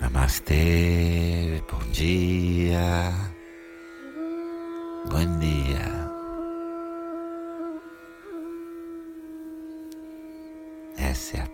Namastê, 0.00 1.62
bom 1.70 1.90
dia, 1.90 3.12
bom 5.10 5.38
dia. 5.38 6.08
Essa 10.96 11.36
é 11.36 11.40
a 11.40 11.48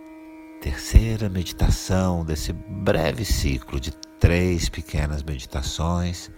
terceira 0.61 1.29
meditação 1.29 2.25
desse 2.25 2.53
breve 2.53 3.25
ciclo 3.25 3.81
de 3.81 3.93
três 4.19 4.69
pequenas 4.69 5.23
meditações 5.23 6.31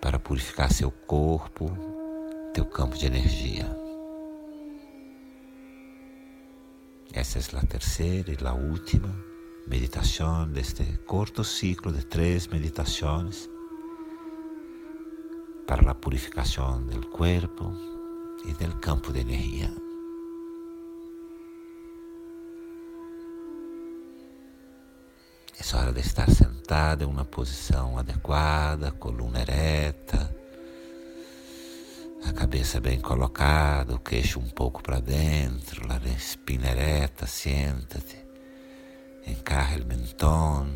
para 0.00 0.18
purificar 0.18 0.72
seu 0.72 0.90
corpo, 0.90 1.70
teu 2.52 2.64
campo 2.64 2.96
de 2.96 3.06
energia. 3.06 3.66
Essa 7.12 7.38
é 7.38 7.58
a 7.58 7.66
terceira 7.66 8.32
e 8.32 8.46
a 8.46 8.52
última 8.52 9.14
meditación, 9.66 10.52
de 10.52 10.60
este 10.60 10.98
corto 11.06 11.44
ciclo 11.44 11.92
de 11.92 12.02
tres 12.02 12.50
meditaciones 12.50 13.48
para 15.66 15.82
la 15.82 15.94
purificación 15.94 16.88
del 16.88 17.06
cuerpo 17.08 17.72
y 18.44 18.52
del 18.54 18.80
campo 18.80 19.12
de 19.12 19.20
energía. 19.20 19.72
É 25.72 25.76
hora 25.76 25.92
de 25.92 26.00
estar 26.00 26.28
sentada 26.72 27.04
em 27.04 27.06
uma 27.06 27.24
posição 27.26 27.98
adequada, 27.98 28.90
coluna 28.92 29.42
ereta, 29.42 30.34
a 32.26 32.32
cabeça 32.32 32.80
bem 32.80 32.98
colocada, 32.98 33.94
o 33.94 33.98
queixo 33.98 34.40
um 34.40 34.48
pouco 34.48 34.82
para 34.82 34.98
dentro, 34.98 35.86
a 35.92 35.98
espina 36.16 36.70
ereta, 36.70 37.26
senta-te. 37.26 38.16
Encarre 39.26 39.82
o 39.82 39.86
mentón, 39.86 40.68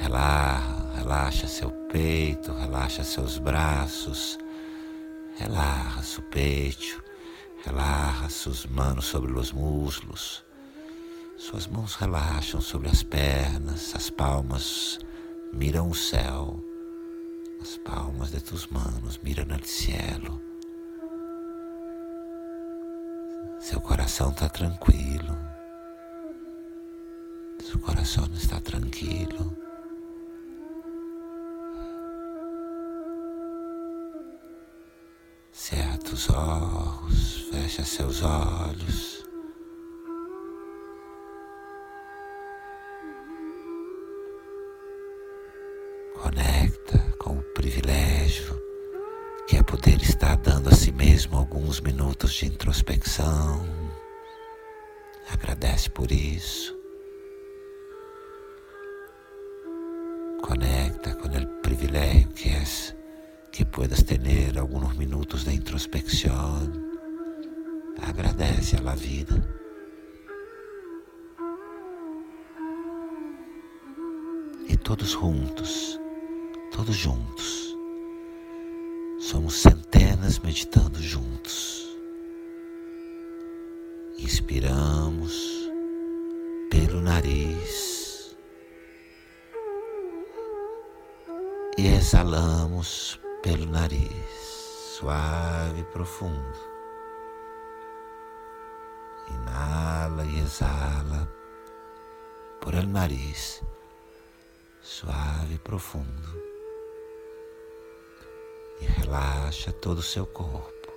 relaxa, 0.00 0.92
relaxa 0.96 1.46
seu 1.46 1.70
peito, 1.70 2.52
relaxa 2.52 3.04
seus 3.04 3.38
braços, 3.38 4.36
relaxa 5.38 6.02
seu 6.02 6.22
peito, 6.24 7.00
relaxa 7.64 8.28
suas 8.28 8.66
mãos 8.66 9.04
sobre 9.04 9.30
os 9.38 9.52
muslos. 9.52 10.44
Suas 11.42 11.66
mãos 11.66 11.96
relaxam 11.96 12.60
sobre 12.60 12.88
as 12.88 13.02
pernas, 13.02 13.96
as 13.96 14.08
palmas 14.08 15.00
miram 15.52 15.90
o 15.90 15.94
céu, 15.94 16.62
as 17.60 17.76
palmas 17.78 18.30
de 18.30 18.40
tus 18.40 18.68
manos 18.68 19.18
miram 19.24 19.44
no 19.46 19.66
cielo. 19.66 20.40
Seu 23.58 23.80
coração 23.80 24.30
está 24.30 24.48
tranquilo. 24.48 25.36
Su 27.60 27.76
corazón 27.80 28.30
está 28.34 28.60
tranquilo. 28.60 29.56
Cerra 35.50 35.98
os 36.12 36.30
olhos, 36.30 37.48
fecha 37.50 37.84
seus 37.84 38.22
olhos. 38.22 39.21
Conecta 46.34 46.98
com 47.18 47.36
o 47.36 47.42
privilégio 47.52 48.58
que 49.46 49.58
é 49.58 49.62
poder 49.62 50.00
estar 50.00 50.34
dando 50.38 50.70
a 50.70 50.72
si 50.72 50.90
mesmo 50.90 51.36
alguns 51.36 51.78
minutos 51.80 52.32
de 52.32 52.46
introspecção. 52.46 53.66
Agradece 55.28 55.90
por 55.90 56.10
isso. 56.10 56.74
Conecta 60.40 61.14
con 61.16 61.34
el 61.34 61.46
privilegio 61.60 62.32
que 62.34 62.48
es 62.48 62.96
que 63.52 63.66
puedas 63.66 64.02
tener 64.02 64.58
algunos 64.58 64.96
minutos 64.96 65.44
de 65.44 65.52
introspección. 65.52 66.98
Agradece 68.00 68.78
a 68.78 68.94
vida. 68.94 69.52
Todos 74.92 75.14
juntos, 75.14 75.98
todos 76.76 76.96
juntos, 76.96 77.76
somos 79.20 79.54
centenas 79.54 80.38
meditando 80.38 80.98
juntos. 80.98 81.86
Inspiramos 84.18 85.32
pelo 86.70 87.00
nariz. 87.00 87.92
e 91.78 91.88
exalamos 91.88 93.18
pelo 93.42 93.66
nariz, 93.66 94.10
suave 94.98 95.80
e 95.80 95.84
profundo. 95.84 96.58
Inala 99.28 100.24
e 100.24 100.40
exala 100.40 101.28
por 102.60 102.74
el 102.74 102.86
nariz, 102.86 103.62
suave 104.82 105.54
e 105.54 105.58
profundo. 105.58 106.51
E 108.80 108.84
relaxa 108.84 109.72
todo 109.72 109.98
o 109.98 110.02
seu 110.02 110.26
corpo. 110.26 110.92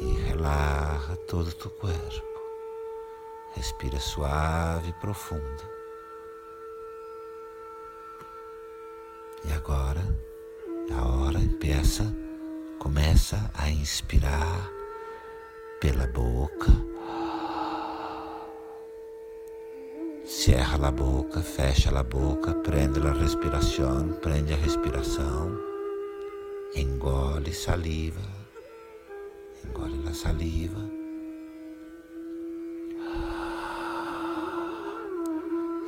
E 0.00 0.12
relaxa 0.28 1.16
todo 1.28 1.48
o 1.48 1.52
teu 1.52 1.70
corpo. 1.70 2.26
Respira 3.54 3.98
suave 3.98 4.90
e 4.90 5.00
profundo. 5.00 5.76
E 9.44 9.52
agora, 9.52 10.02
a 10.92 11.06
hora 11.06 11.38
empieza, 11.38 12.04
começa 12.78 13.50
a 13.54 13.70
inspirar 13.70 14.70
pela 15.80 16.06
boca. 16.06 16.72
Cierra 20.24 20.88
a 20.88 20.90
boca, 20.90 21.40
fecha 21.40 21.96
a 21.96 22.02
boca, 22.02 22.54
prende 22.54 22.98
a 22.98 23.12
respiração, 23.12 24.12
prende 24.14 24.52
a 24.52 24.56
respiração, 24.56 25.56
engole 26.76 27.52
saliva, 27.54 28.20
engole 29.64 30.08
a 30.08 30.12
saliva. 30.12 30.82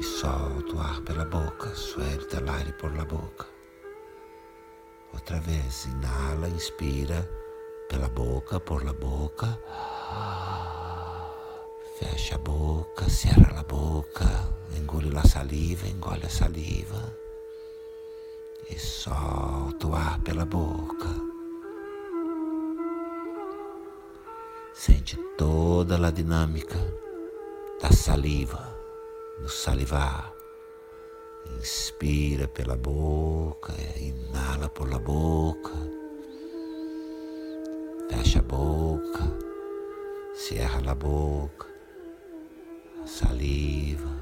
e 0.00 0.02
solta 0.02 0.76
o 0.76 0.80
ar 0.80 1.02
pela 1.02 1.26
boca, 1.26 1.74
suelta 1.74 2.42
o 2.42 2.50
ar 2.50 2.72
por 2.78 2.96
la 2.96 3.04
boca. 3.04 3.46
Outra 5.12 5.40
vez, 5.40 5.84
inala, 5.84 6.48
inspira 6.48 7.28
pela 7.90 8.08
boca, 8.08 8.58
por 8.58 8.82
la 8.82 8.94
boca. 8.94 9.58
Fecha 11.98 12.36
a 12.36 12.38
boca, 12.38 13.10
cierra 13.10 13.60
a 13.60 13.62
boca, 13.62 14.30
engole 14.74 15.14
a 15.18 15.22
saliva, 15.22 15.86
engole 15.86 16.24
a 16.24 16.30
saliva. 16.30 17.27
E 18.70 18.78
solta 18.78 19.86
o 19.86 19.94
ar 19.94 20.20
pela 20.20 20.44
boca. 20.44 21.08
Sente 24.74 25.16
toda 25.36 25.96
a 26.06 26.10
dinâmica 26.10 26.78
da 27.80 27.90
saliva 27.90 28.76
no 29.40 29.48
salivar. 29.48 30.32
Inspira 31.56 32.46
pela 32.46 32.76
boca, 32.76 33.72
inala 33.96 34.68
por 34.68 34.88
la 34.90 34.98
boca, 34.98 35.72
fecha 38.10 38.40
a 38.40 38.42
boca, 38.42 39.24
cierra 40.34 40.90
a 40.90 40.94
boca, 40.94 41.66
saliva, 43.06 44.14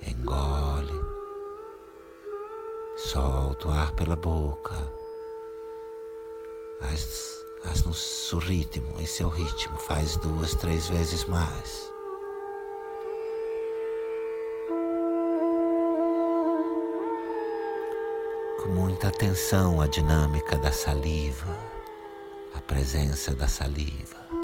engole, 0.00 0.71
solta 3.12 3.68
o 3.68 3.70
ar 3.70 3.92
pela 3.92 4.16
boca. 4.16 4.74
Faz, 6.80 7.44
faz 7.62 7.84
no 7.84 7.92
seu 7.92 8.38
ritmo, 8.38 8.98
em 8.98 9.04
seu 9.04 9.28
ritmo, 9.28 9.76
faz 9.80 10.16
duas, 10.16 10.54
três 10.54 10.88
vezes 10.88 11.24
mais. 11.26 11.92
com 18.62 18.68
muita 18.68 19.08
atenção 19.08 19.80
à 19.80 19.88
dinâmica 19.88 20.56
da 20.56 20.70
saliva, 20.70 21.58
a 22.54 22.60
presença 22.60 23.34
da 23.34 23.48
saliva. 23.48 24.41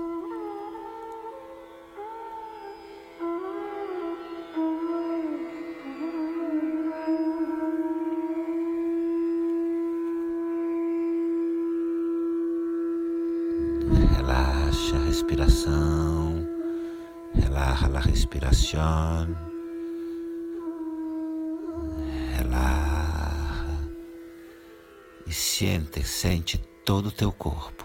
E 25.28 25.32
sente, 25.32 26.02
sente 26.02 26.58
todo 26.86 27.08
o 27.08 27.12
teu 27.12 27.30
corpo, 27.30 27.84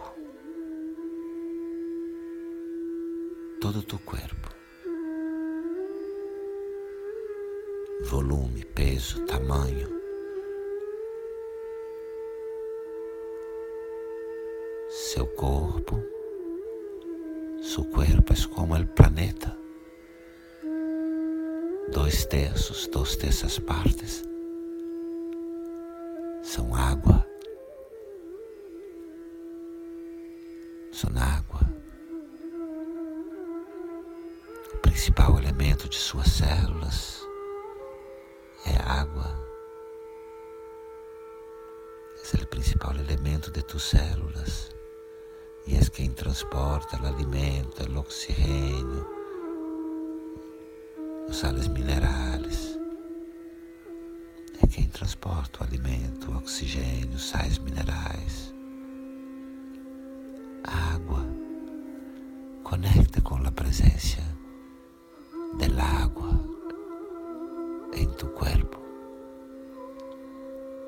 todo 3.60 3.80
o 3.80 3.84
teu 3.84 4.00
corpo. 4.00 4.54
Volume, 8.06 8.64
peso, 8.66 9.26
tamanho. 9.26 10.02
seu 14.90 15.26
corpo, 15.36 16.04
su 17.62 17.90
cuerpo 17.90 18.34
es 18.34 18.48
como 18.48 18.76
el 18.76 18.88
planeta. 18.88 19.58
Dois 21.92 22.26
terços, 22.26 22.88
duas 22.88 23.16
terças 23.16 23.60
partes 23.60 24.24
são 26.44 26.76
água. 26.76 27.33
São 31.04 31.22
água. 31.22 31.60
O 34.74 34.78
principal 34.78 35.38
elemento 35.38 35.90
de 35.90 35.98
suas 35.98 36.28
células 36.28 37.22
é 38.66 38.78
água. 38.78 39.38
Esse 42.16 42.40
é 42.40 42.44
o 42.44 42.48
principal 42.48 42.96
elemento 42.96 43.52
de 43.52 43.62
tus 43.64 43.84
células 43.84 44.72
e 45.68 45.76
és 45.76 45.90
quem 45.90 46.10
transporta 46.10 46.96
o 46.96 47.06
alimento, 47.06 47.84
o 47.84 48.00
oxigênio, 48.00 49.06
os 51.28 51.36
sales 51.36 51.68
minerais. 51.68 52.80
É 54.62 54.68
quem 54.68 54.88
transporta 54.88 55.62
o 55.62 55.68
alimento, 55.68 56.32
o 56.32 56.38
oxigênio, 56.38 57.18
os 57.18 57.28
sais 57.28 57.58
minerais. 57.58 58.53
Água 60.64 61.26
conecta 62.64 63.22
com 63.22 63.36
a 63.36 63.52
presença 63.52 64.22
da 65.58 65.84
água 65.84 66.30
em 67.94 68.08
tu 68.10 68.28
corpo. 68.28 68.78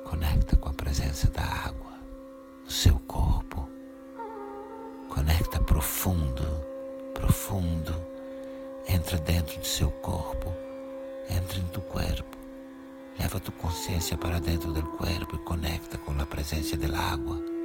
Conecta 0.04 0.56
com 0.56 0.68
a 0.68 0.72
presença 0.72 1.28
da 1.30 1.42
água 1.42 1.92
no 2.64 2.70
seu 2.70 2.98
corpo 3.00 3.76
Conecta 5.16 5.58
profundo, 5.60 6.44
profundo. 7.14 7.94
Entra 8.86 9.16
dentro 9.18 9.58
do 9.58 9.66
seu 9.66 9.90
corpo, 9.90 10.52
entra 11.30 11.58
em 11.58 11.66
tu 11.68 11.80
corpo. 11.80 12.36
Leva 13.18 13.40
tu 13.40 13.50
consciência 13.52 14.16
para 14.18 14.38
dentro 14.38 14.72
do 14.74 14.82
corpo 14.82 15.36
e 15.36 15.38
conecta 15.38 15.96
com 15.96 16.12
a 16.20 16.26
presença 16.26 16.76
da 16.76 16.98
água. 16.98 17.55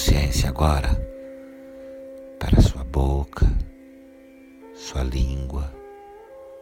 Consciência 0.00 0.48
agora 0.48 0.88
para 2.38 2.58
sua 2.62 2.82
boca, 2.84 3.46
sua 4.74 5.02
língua, 5.02 5.70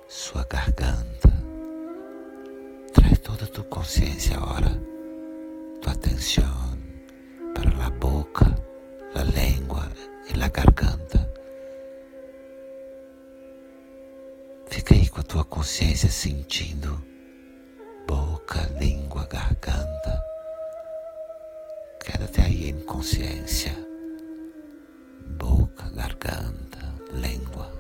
sua 0.09 0.45
garganta. 0.51 1.31
Traz 2.93 3.17
toda 3.21 3.45
a 3.45 3.47
tua 3.47 3.63
consciência 3.63 4.37
agora, 4.37 4.71
tua 5.81 5.93
atenção 5.93 6.77
para 7.55 7.87
a 7.87 7.91
boca, 7.91 8.45
a 9.15 9.23
língua 9.23 9.89
e 10.35 10.43
a 10.43 10.49
garganta. 10.49 11.33
Fica 14.67 14.95
aí 14.95 15.09
com 15.09 15.21
a 15.21 15.23
tua 15.23 15.45
consciência 15.45 16.11
sentindo 16.11 17.01
boca, 18.05 18.69
língua, 18.81 19.29
garganta 19.31 20.28
Quédate 22.19 22.41
aí 22.41 22.71
em 22.71 22.81
consciência, 22.81 23.73
boca, 25.39 25.89
garganta, 25.91 26.93
língua. 27.13 27.73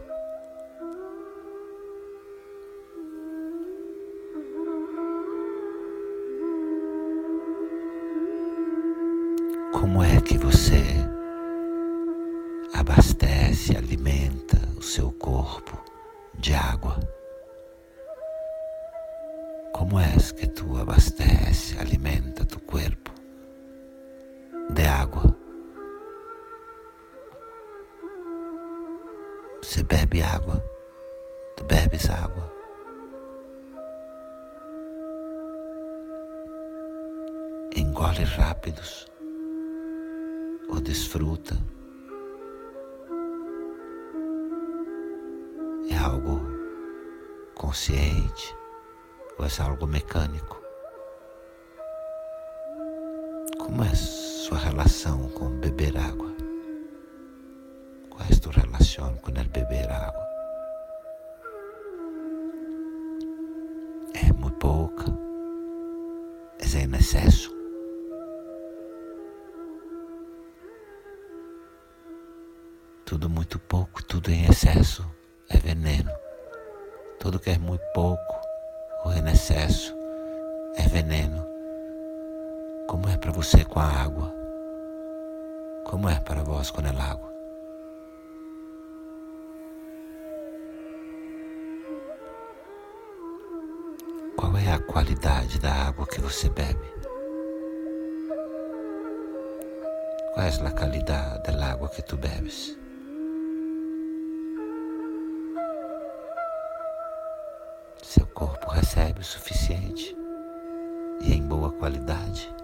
Como 9.72 10.04
é 10.04 10.20
que 10.20 10.38
você 10.38 10.84
abastece, 12.74 13.76
alimenta 13.76 14.56
o 14.78 14.82
seu 14.82 15.10
corpo 15.10 15.76
de 16.38 16.54
água? 16.54 17.00
Como 19.72 19.98
é 19.98 20.14
que 20.36 20.46
tu 20.46 20.76
abastece, 20.76 21.76
Você 29.68 29.82
bebe 29.82 30.22
água, 30.22 30.64
tu 31.54 31.62
bebes 31.64 32.08
água. 32.08 32.50
Engole 37.76 38.24
rápidos 38.24 39.06
ou 40.70 40.80
desfruta. 40.80 41.54
É 45.90 45.98
algo 45.98 46.40
consciente 47.54 48.56
ou 49.38 49.44
é 49.44 49.50
algo 49.62 49.86
mecânico? 49.86 50.62
Como 53.58 53.84
é 53.84 53.94
sua 53.94 54.56
relação 54.56 55.28
com 55.28 55.50
beber 55.60 55.94
água? 55.98 56.37
É 58.20 58.34
a 58.34 58.40
tua 58.40 58.52
relação 58.52 59.14
com 59.16 59.30
el 59.30 59.48
beber 59.48 59.90
água? 59.90 60.26
É 64.14 64.32
muito 64.32 64.58
pouca? 64.58 65.04
É 66.60 66.84
em 66.84 66.94
excesso? 66.96 67.50
Tudo 73.04 73.30
muito 73.30 73.58
pouco, 73.60 74.02
tudo 74.04 74.30
em 74.30 74.44
excesso 74.46 75.04
é 75.48 75.56
veneno. 75.56 76.10
Tudo 77.20 77.38
que 77.38 77.50
é 77.50 77.58
muito 77.58 77.84
pouco 77.94 78.40
ou 79.04 79.12
em 79.12 79.26
excesso 79.30 79.94
é 80.76 80.82
veneno. 80.88 81.46
Como 82.86 83.08
é 83.08 83.16
para 83.16 83.32
você 83.32 83.64
com 83.64 83.78
a 83.80 83.86
água? 83.86 84.34
Como 85.84 86.08
é 86.08 86.18
para 86.20 86.42
vós 86.42 86.70
com 86.70 86.80
a 86.80 87.02
água? 87.02 87.37
Qualidade 94.88 95.58
da 95.60 95.72
água 95.72 96.06
que 96.06 96.20
você 96.20 96.48
bebe? 96.48 96.92
Qual 100.34 100.46
é 100.46 100.48
a 100.48 100.70
qualidade 100.70 101.42
da 101.52 101.72
água 101.72 101.88
que 101.88 102.02
tu 102.02 102.16
bebes? 102.16 102.76
Seu 108.02 108.26
corpo 108.26 108.70
recebe 108.70 109.20
o 109.20 109.24
suficiente 109.24 110.16
e 111.20 111.32
em 111.32 111.42
boa 111.42 111.70
qualidade. 111.72 112.58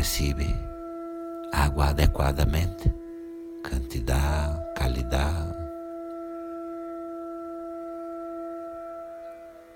recibe 0.00 0.46
água 1.52 1.90
adequadamente, 1.90 2.92
quantidade, 3.62 4.58
qualidade. 4.76 5.49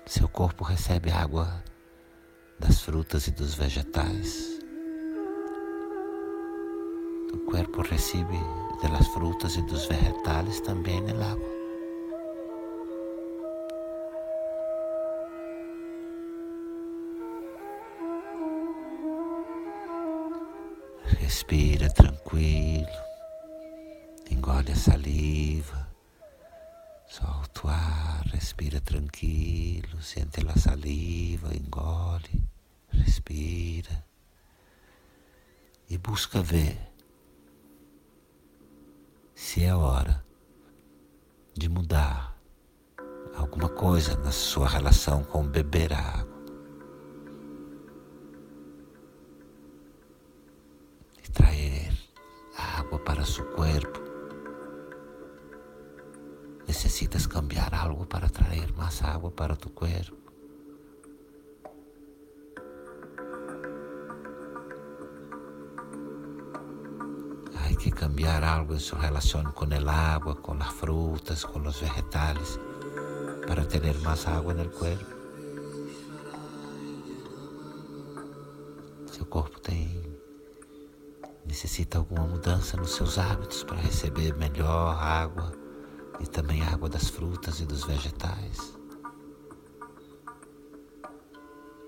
Seu 0.07 0.29
corpo 0.29 0.63
recebe 0.63 1.09
água 1.09 1.63
das 2.59 2.79
frutas 2.81 3.25
e 3.27 3.31
dos 3.31 3.55
vegetais. 3.55 4.59
O 7.33 7.39
corpo 7.49 7.81
recebe 7.81 8.37
das 8.83 9.07
frutas 9.07 9.55
e 9.55 9.63
dos 9.63 9.87
vegetais 9.87 10.61
também 10.61 11.01
o 11.01 11.23
água. 11.23 11.55
Respira 21.19 21.89
tranquilo, 21.89 22.87
engole 24.29 24.71
a 24.71 24.75
saliva. 24.75 25.94
Solta 27.15 27.67
o 27.67 27.69
ar, 27.69 28.25
respira 28.33 28.81
tranquilo. 28.81 30.01
Sente 30.01 30.45
a 30.45 30.59
saliva, 30.59 31.55
engole, 31.55 32.43
respira. 32.89 34.05
E 35.89 35.97
busca 35.97 36.41
ver 36.41 36.77
se 39.33 39.63
é 39.63 39.73
hora 39.73 40.25
de 41.53 41.69
mudar 41.69 42.37
alguma 43.33 43.69
coisa 43.69 44.17
na 44.17 44.33
sua 44.33 44.67
relação 44.67 45.23
com 45.23 45.47
beber 45.47 45.93
água. 45.93 46.34
Que 67.77 67.91
cambiar 67.91 68.43
algo 68.43 68.73
en 68.73 68.79
su 68.79 68.95
relación 68.95 69.51
con 69.51 69.71
el 69.71 69.87
agua, 69.87 70.41
con 70.41 70.57
las 70.57 70.73
frutas, 70.73 71.45
con 71.45 71.63
los 71.63 71.81
vegetales, 71.81 72.59
para 73.47 73.67
tener 73.67 73.95
más 73.99 74.27
agua 74.27 74.53
en 74.53 74.59
el 74.61 74.71
cuerpo. 74.71 75.05
Seu 79.11 79.25
corpo 79.27 79.59
tem 79.59 80.17
necessita 81.45 81.99
alguma 81.99 82.25
mudança 82.25 82.75
nos 82.75 82.95
seus 82.95 83.17
hábitos 83.17 83.63
para 83.63 83.79
receber 83.79 84.35
melhor 84.35 84.97
água 84.99 85.53
e 86.19 86.25
também 86.25 86.63
água 86.63 86.89
das 86.89 87.09
frutas 87.09 87.59
e 87.59 87.65
dos 87.65 87.85
vegetais. 87.85 88.73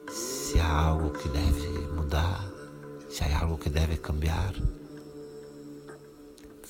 Se 0.10 0.60
há 0.60 0.72
algo 0.72 1.10
que 1.10 1.27
deve 1.27 1.67
mudar, 1.96 2.50
se 3.10 3.24
há 3.24 3.39
algo 3.39 3.58
que 3.58 3.70
deve 3.70 3.98
cambiar, 3.98 4.53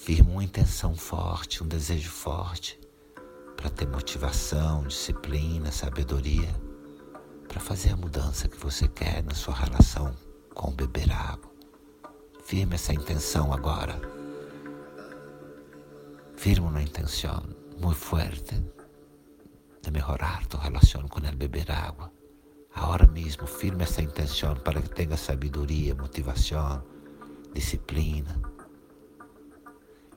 firma 0.07 0.31
uma 0.31 0.43
intenção 0.45 0.95
forte, 0.95 1.61
um 1.61 1.67
desejo 1.67 2.09
forte 2.09 2.79
para 3.57 3.69
ter 3.69 3.85
motivação, 3.85 4.87
disciplina, 4.87 5.69
sabedoria, 5.69 6.47
para 7.45 7.59
fazer 7.59 7.89
a 7.89 7.97
mudança 7.97 8.47
que 8.47 8.55
você 8.55 8.87
quer 8.87 9.21
na 9.25 9.33
sua 9.33 9.53
relação 9.53 10.15
com 10.53 10.71
beber 10.71 11.11
água. 11.11 11.51
Firme 12.45 12.75
essa 12.75 12.93
intenção 12.93 13.51
agora. 13.51 13.99
Firma 16.37 16.69
una 16.69 16.81
intención 16.81 17.53
muy 17.77 17.93
fuerte 17.93 18.55
de 19.83 19.91
mejorar 19.91 20.47
tu 20.47 20.55
relación 20.55 21.09
con 21.09 21.25
el 21.25 21.35
beber 21.35 21.69
agua. 21.69 22.13
Ahora 22.73 23.07
mismo, 23.07 23.45
firme 23.45 23.83
essa 23.83 24.01
intenção 24.01 24.55
para 24.55 24.81
que 24.81 24.87
tenha 24.87 25.17
sabedoria, 25.17 25.93
motivação, 25.93 26.81
disciplina 27.53 28.55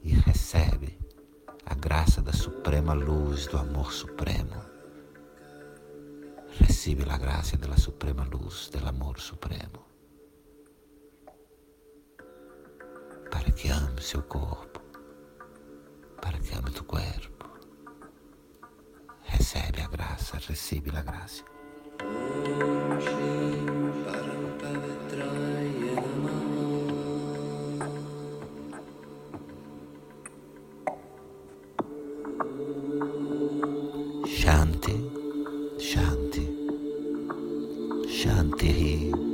e 0.02 0.12
recebe 0.12 0.98
a 1.66 1.74
graça 1.74 2.20
da 2.22 2.32
suprema 2.32 2.92
luz 2.92 3.46
do 3.46 3.58
amor 3.58 3.92
supremo. 3.92 4.60
Recebe 6.58 7.04
a 7.08 7.16
graça 7.16 7.56
da 7.56 7.76
suprema 7.76 8.24
luz 8.24 8.68
do 8.68 8.86
amor 8.86 9.18
supremo. 9.20 9.90
para 13.30 13.52
que 13.52 13.68
ame 13.68 14.00
seu 14.02 14.22
corpo, 14.22 14.80
para 16.20 16.38
que 16.38 16.54
ame 16.54 16.70
tu 16.70 16.84
corpo. 16.84 17.48
Recebe 19.22 19.80
a 19.80 19.88
graça, 19.88 20.36
recebe 20.38 20.90
a 20.96 21.02
graça. 21.02 21.44
Shanti. 35.80 36.44
Shanti. 38.06 39.29